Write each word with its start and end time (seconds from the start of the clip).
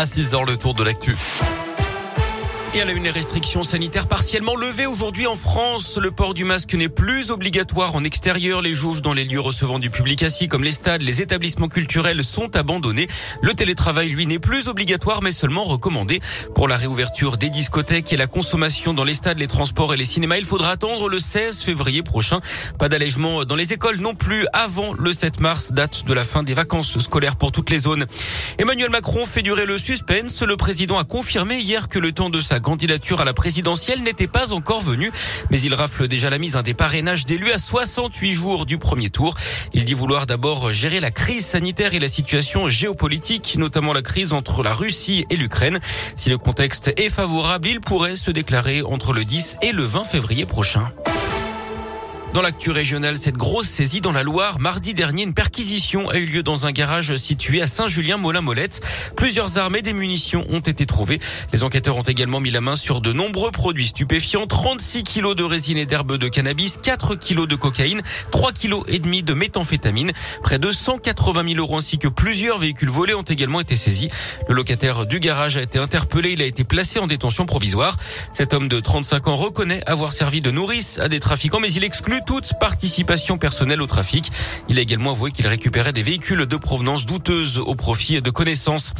À 0.00 0.06
6 0.06 0.32
heures, 0.32 0.44
le 0.44 0.56
tour 0.56 0.74
de 0.74 0.84
l'actu. 0.84 1.16
Et 2.78 2.80
à 2.80 2.84
la 2.84 2.92
une, 2.92 3.02
les 3.02 3.10
restrictions 3.10 3.62
partiellement 4.08 4.56
levées 4.56 4.86
aujourd'hui 4.86 5.26
en 5.26 5.34
France. 5.34 5.98
Le 6.00 6.10
port 6.10 6.34
du 6.34 6.44
masque 6.44 6.74
n'est 6.74 6.88
plus 6.88 7.30
obligatoire 7.30 7.94
en 7.94 8.04
extérieur. 8.04 8.62
Les 8.62 8.74
jauges 8.74 9.02
dans 9.02 9.12
les 9.12 9.24
lieux 9.24 9.40
recevant 9.40 9.78
du 9.78 9.90
public 9.90 10.22
assis 10.22 10.48
comme 10.48 10.62
les 10.62 10.72
stades, 10.72 11.02
les 11.02 11.20
établissements 11.20 11.68
culturels 11.68 12.22
sont 12.22 12.56
abandonnés. 12.56 13.08
Le 13.42 13.54
télétravail, 13.54 14.10
lui, 14.10 14.26
n'est 14.26 14.38
plus 14.38 14.68
obligatoire 14.68 15.22
mais 15.22 15.30
seulement 15.30 15.64
recommandé. 15.64 16.20
Pour 16.54 16.68
la 16.68 16.76
réouverture 16.76 17.36
des 17.36 17.50
discothèques 17.50 18.12
et 18.12 18.16
la 18.16 18.26
consommation 18.26 18.94
dans 18.94 19.04
les 19.04 19.14
stades, 19.14 19.38
les 19.38 19.46
transports 19.46 19.94
et 19.94 19.96
les 19.96 20.04
cinémas, 20.04 20.36
il 20.36 20.44
faudra 20.44 20.70
attendre 20.70 21.08
le 21.08 21.18
16 21.18 21.60
février 21.60 22.02
prochain. 22.02 22.40
Pas 22.78 22.88
d'allègement 22.88 23.44
dans 23.44 23.56
les 23.56 23.72
écoles 23.72 23.98
non 23.98 24.14
plus 24.14 24.46
avant 24.52 24.92
le 24.92 25.12
7 25.12 25.40
mars, 25.40 25.72
date 25.72 26.04
de 26.06 26.12
la 26.12 26.24
fin 26.24 26.42
des 26.42 26.54
vacances 26.54 26.98
scolaires 26.98 27.36
pour 27.36 27.52
toutes 27.52 27.70
les 27.70 27.78
zones. 27.78 28.06
Emmanuel 28.58 28.90
Macron 28.90 29.24
fait 29.24 29.42
durer 29.42 29.66
le 29.66 29.78
suspense. 29.78 30.42
Le 30.42 30.56
président 30.56 30.98
a 30.98 31.04
confirmé 31.04 31.58
hier 31.58 31.88
que 31.88 31.98
le 31.98 32.12
temps 32.12 32.30
de 32.30 32.40
sa 32.40 32.60
candidature 32.68 33.22
à 33.22 33.24
la 33.24 33.32
présidentielle 33.32 34.02
n'était 34.02 34.26
pas 34.26 34.52
encore 34.52 34.82
venue, 34.82 35.10
mais 35.48 35.58
il 35.58 35.72
rafle 35.72 36.06
déjà 36.06 36.28
la 36.28 36.36
mise 36.36 36.54
un 36.54 36.62
des 36.62 36.74
parrainages 36.74 37.24
d'élus 37.24 37.50
à 37.50 37.58
68 37.58 38.32
jours 38.34 38.66
du 38.66 38.76
premier 38.76 39.08
tour. 39.08 39.34
Il 39.72 39.86
dit 39.86 39.94
vouloir 39.94 40.26
d'abord 40.26 40.70
gérer 40.70 41.00
la 41.00 41.10
crise 41.10 41.46
sanitaire 41.46 41.94
et 41.94 41.98
la 41.98 42.08
situation 42.08 42.68
géopolitique, 42.68 43.56
notamment 43.56 43.94
la 43.94 44.02
crise 44.02 44.34
entre 44.34 44.62
la 44.62 44.74
Russie 44.74 45.24
et 45.30 45.36
l'Ukraine. 45.36 45.78
Si 46.14 46.28
le 46.28 46.36
contexte 46.36 46.92
est 46.98 47.08
favorable, 47.08 47.68
il 47.68 47.80
pourrait 47.80 48.16
se 48.16 48.30
déclarer 48.30 48.82
entre 48.82 49.14
le 49.14 49.24
10 49.24 49.56
et 49.62 49.72
le 49.72 49.84
20 49.84 50.04
février 50.04 50.44
prochain. 50.44 50.92
Dans 52.34 52.42
l'actu 52.42 52.70
régionale, 52.70 53.16
cette 53.16 53.36
grosse 53.36 53.68
saisie 53.68 54.02
dans 54.02 54.12
la 54.12 54.22
Loire, 54.22 54.60
mardi 54.60 54.92
dernier, 54.92 55.22
une 55.22 55.32
perquisition 55.32 56.10
a 56.10 56.18
eu 56.18 56.26
lieu 56.26 56.42
dans 56.42 56.66
un 56.66 56.72
garage 56.72 57.16
situé 57.16 57.62
à 57.62 57.66
Saint-Julien-Molin-Molette. 57.66 58.82
Plusieurs 59.16 59.56
armes 59.56 59.76
et 59.76 59.82
des 59.82 59.94
munitions 59.94 60.46
ont 60.50 60.60
été 60.60 60.84
trouvées. 60.84 61.20
Les 61.54 61.62
enquêteurs 61.62 61.96
ont 61.96 62.02
également 62.02 62.38
mis 62.40 62.50
la 62.50 62.60
main 62.60 62.76
sur 62.76 63.00
de 63.00 63.14
nombreux 63.14 63.50
produits 63.50 63.86
stupéfiants, 63.86 64.46
36 64.46 65.04
kilos 65.04 65.36
de 65.36 65.42
résine 65.42 65.78
et 65.78 65.86
d'herbe 65.86 66.18
de 66.18 66.28
cannabis, 66.28 66.78
4 66.82 67.14
kilos 67.14 67.48
de 67.48 67.56
cocaïne, 67.56 68.02
3 68.30 68.52
kilos 68.52 68.84
et 68.88 68.98
demi 68.98 69.22
de 69.22 69.32
méthamphétamine. 69.32 70.12
Près 70.42 70.58
de 70.58 70.70
180 70.70 71.44
000 71.54 71.58
euros 71.58 71.78
ainsi 71.78 71.98
que 71.98 72.08
plusieurs 72.08 72.58
véhicules 72.58 72.90
volés 72.90 73.14
ont 73.14 73.22
également 73.22 73.60
été 73.60 73.74
saisis. 73.74 74.10
Le 74.48 74.54
locataire 74.54 75.06
du 75.06 75.18
garage 75.18 75.56
a 75.56 75.62
été 75.62 75.78
interpellé. 75.78 76.32
Il 76.32 76.42
a 76.42 76.46
été 76.46 76.62
placé 76.62 76.98
en 76.98 77.06
détention 77.06 77.46
provisoire. 77.46 77.96
Cet 78.34 78.52
homme 78.52 78.68
de 78.68 78.80
35 78.80 79.28
ans 79.28 79.36
reconnaît 79.36 79.82
avoir 79.86 80.12
servi 80.12 80.42
de 80.42 80.50
nourrice 80.50 80.98
à 80.98 81.08
des 81.08 81.20
trafiquants, 81.20 81.58
mais 81.60 81.72
il 81.72 81.84
exclut 81.84 82.17
toute 82.26 82.52
participation 82.58 83.38
personnelle 83.38 83.82
au 83.82 83.86
trafic. 83.86 84.30
Il 84.68 84.78
a 84.78 84.82
également 84.82 85.12
avoué 85.12 85.30
qu'il 85.30 85.46
récupérait 85.46 85.92
des 85.92 86.02
véhicules 86.02 86.46
de 86.46 86.56
provenance 86.56 87.06
douteuse 87.06 87.58
au 87.58 87.74
profit 87.74 88.20
de 88.20 88.30
connaissances. 88.30 88.92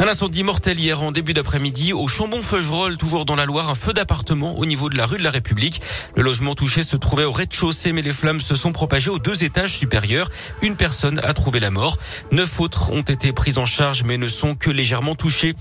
Un 0.00 0.08
incendie 0.08 0.44
mortel 0.44 0.80
hier 0.80 1.02
en 1.02 1.12
début 1.12 1.34
d'après-midi 1.34 1.92
au 1.92 2.08
Chambon-Feugerolles, 2.08 2.96
toujours 2.96 3.26
dans 3.26 3.36
la 3.36 3.44
Loire, 3.44 3.68
un 3.68 3.74
feu 3.74 3.92
d'appartement 3.92 4.58
au 4.58 4.64
niveau 4.64 4.88
de 4.88 4.96
la 4.96 5.04
rue 5.04 5.18
de 5.18 5.22
la 5.22 5.30
République. 5.30 5.82
Le 6.16 6.22
logement 6.22 6.54
touché 6.54 6.82
se 6.82 6.96
trouvait 6.96 7.24
au 7.24 7.32
rez-de-chaussée, 7.32 7.92
mais 7.92 8.00
les 8.00 8.14
flammes 8.14 8.40
se 8.40 8.54
sont 8.54 8.72
propagées 8.72 9.10
aux 9.10 9.18
deux 9.18 9.44
étages 9.44 9.76
supérieurs. 9.76 10.30
Une 10.62 10.74
personne 10.74 11.20
a 11.22 11.34
trouvé 11.34 11.60
la 11.60 11.70
mort. 11.70 11.98
Neuf 12.32 12.60
autres 12.60 12.90
ont 12.92 13.02
été 13.02 13.34
prises 13.34 13.58
en 13.58 13.66
charge, 13.66 14.02
mais 14.04 14.16
ne 14.16 14.28
sont 14.28 14.54
que 14.54 14.70
légèrement 14.70 15.14
touchées. 15.14 15.52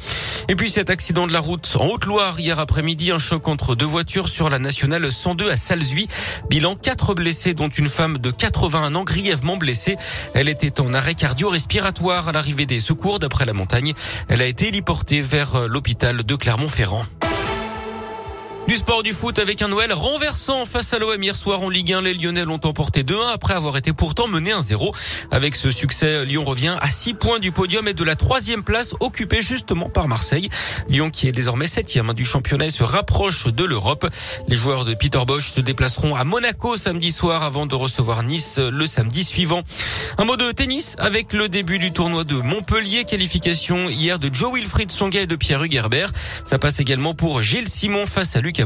Et 0.47 0.55
puis 0.55 0.69
cet 0.69 0.89
accident 0.89 1.27
de 1.27 1.33
la 1.33 1.41
route 1.41 1.75
en 1.77 1.87
Haute-Loire 1.87 2.39
hier 2.39 2.59
après-midi, 2.59 3.11
un 3.11 3.19
choc 3.19 3.45
entre 3.49 3.75
deux 3.75 3.85
voitures 3.85 4.29
sur 4.29 4.49
la 4.49 4.57
nationale 4.57 5.11
102 5.11 5.51
à 5.51 5.57
Salzuy. 5.57 6.07
Bilan 6.49 6.77
quatre 6.77 7.13
blessés, 7.13 7.53
dont 7.53 7.67
une 7.67 7.89
femme 7.89 8.17
de 8.17 8.31
81 8.31 8.95
ans 8.95 9.03
grièvement 9.03 9.57
blessée. 9.57 9.97
Elle 10.33 10.47
était 10.47 10.79
en 10.79 10.93
arrêt 10.93 11.15
cardio-respiratoire 11.15 12.29
à 12.29 12.31
l'arrivée 12.31 12.65
des 12.65 12.79
secours 12.79 13.19
d'après 13.19 13.43
la 13.43 13.51
montagne. 13.51 13.93
Elle 14.29 14.43
a 14.43 14.45
été 14.45 14.67
héliportée 14.67 15.23
vers 15.23 15.55
euh, 15.55 15.67
l'hôpital 15.67 16.23
de 16.23 16.35
Clermont-Ferrand. 16.35 17.03
Du 18.69 18.75
sport 18.75 19.01
du 19.01 19.13
foot 19.13 19.39
avec 19.39 19.63
un 19.63 19.67
Noël 19.67 19.91
renversant 19.91 20.63
face 20.67 20.93
à 20.93 20.99
l'OM 20.99 21.23
hier 21.23 21.35
soir 21.35 21.61
en 21.61 21.69
Ligue 21.69 21.91
1. 21.91 22.01
Les 22.03 22.13
Lyonnais 22.13 22.45
l'ont 22.45 22.59
emporté 22.63 23.01
2-1 23.01 23.33
après 23.33 23.55
avoir 23.55 23.75
été 23.77 23.93
pourtant 23.93 24.27
mené 24.27 24.51
1-0. 24.51 24.95
Avec 25.31 25.55
ce 25.55 25.71
succès, 25.71 26.23
Lyon 26.23 26.43
revient 26.45 26.77
à 26.79 26.87
6 26.87 27.15
points 27.15 27.39
du 27.39 27.51
podium 27.51 27.87
et 27.87 27.95
de 27.95 28.03
la 28.03 28.15
troisième 28.15 28.61
place 28.61 28.93
occupée 28.99 29.41
justement 29.41 29.89
par 29.89 30.07
Marseille. 30.07 30.49
Lyon 30.87 31.09
qui 31.09 31.27
est 31.27 31.31
désormais 31.31 31.65
septième 31.65 32.13
du 32.13 32.23
championnat 32.23 32.69
se 32.69 32.83
rapproche 32.83 33.47
de 33.47 33.63
l'Europe. 33.63 34.07
Les 34.47 34.55
joueurs 34.55 34.85
de 34.85 34.93
Peter 34.93 35.21
Bosch 35.25 35.47
se 35.47 35.61
déplaceront 35.61 36.13
à 36.13 36.23
Monaco 36.23 36.77
samedi 36.77 37.11
soir 37.11 37.41
avant 37.41 37.65
de 37.65 37.73
recevoir 37.73 38.21
Nice 38.21 38.59
le 38.59 38.85
samedi 38.85 39.23
suivant. 39.23 39.63
Un 40.19 40.25
mot 40.25 40.37
de 40.37 40.51
tennis 40.51 40.95
avec 40.99 41.33
le 41.33 41.49
début 41.49 41.79
du 41.79 41.91
tournoi 41.91 42.23
de 42.23 42.35
Montpellier. 42.35 43.05
Qualification 43.05 43.89
hier 43.89 44.19
de 44.19 44.29
Joe 44.31 44.53
Wilfried 44.53 44.91
Songa 44.91 45.21
et 45.21 45.27
de 45.27 45.35
Pierre 45.35 45.63
Hugerbert. 45.63 46.11
Ça 46.45 46.59
passe 46.59 46.79
également 46.79 47.15
pour 47.15 47.41
Gilles 47.41 47.67
Simon 47.67 48.05
face 48.05 48.35
à 48.35 48.41
Lucas 48.41 48.58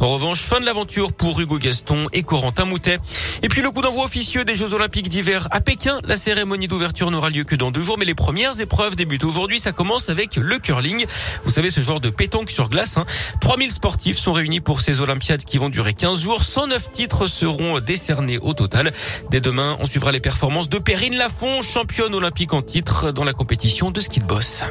en 0.00 0.08
revanche, 0.08 0.40
fin 0.40 0.60
de 0.60 0.64
l'aventure 0.64 1.12
pour 1.12 1.38
Hugo 1.40 1.58
Gaston 1.58 2.08
et 2.12 2.22
Corentin 2.22 2.64
Moutet. 2.64 2.98
Et 3.42 3.48
puis 3.48 3.62
le 3.62 3.70
coup 3.70 3.82
d'envoi 3.82 4.04
officieux 4.04 4.44
des 4.44 4.56
Jeux 4.56 4.72
Olympiques 4.72 5.08
d'hiver 5.08 5.48
à 5.50 5.60
Pékin. 5.60 6.00
La 6.04 6.16
cérémonie 6.16 6.68
d'ouverture 6.68 7.10
n'aura 7.10 7.30
lieu 7.30 7.44
que 7.44 7.56
dans 7.56 7.70
deux 7.70 7.82
jours, 7.82 7.98
mais 7.98 8.04
les 8.04 8.14
premières 8.14 8.60
épreuves 8.60 8.96
débutent 8.96 9.24
aujourd'hui. 9.24 9.60
Ça 9.60 9.72
commence 9.72 10.08
avec 10.08 10.36
le 10.36 10.58
curling. 10.58 11.04
Vous 11.44 11.50
savez, 11.50 11.70
ce 11.70 11.80
genre 11.80 12.00
de 12.00 12.10
pétanque 12.10 12.50
sur 12.50 12.68
glace. 12.68 12.96
Hein. 12.96 13.06
3000 13.40 13.72
sportifs 13.72 14.18
sont 14.18 14.32
réunis 14.32 14.60
pour 14.60 14.80
ces 14.80 15.00
Olympiades 15.00 15.44
qui 15.44 15.58
vont 15.58 15.68
durer 15.68 15.94
15 15.94 16.20
jours. 16.20 16.42
109 16.42 16.92
titres 16.92 17.26
seront 17.26 17.80
décernés 17.80 18.38
au 18.38 18.54
total. 18.54 18.92
Dès 19.30 19.40
demain, 19.40 19.76
on 19.80 19.86
suivra 19.86 20.12
les 20.12 20.20
performances 20.20 20.68
de 20.68 20.78
Perrine 20.78 21.16
Lafont, 21.16 21.62
championne 21.62 22.14
olympique 22.14 22.52
en 22.54 22.62
titre 22.62 23.12
dans 23.12 23.24
la 23.24 23.32
compétition 23.32 23.90
de 23.90 24.00
ski 24.00 24.20
de 24.20 24.24
boss. 24.24 24.62